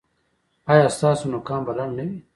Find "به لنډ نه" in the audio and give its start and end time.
1.65-2.03